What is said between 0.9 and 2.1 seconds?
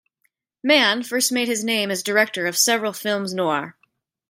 first made his name as